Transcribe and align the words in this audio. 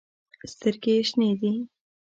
سترګې 0.53 0.91
ېې 0.97 1.01
شنې 1.07 1.31
دي 1.39 1.53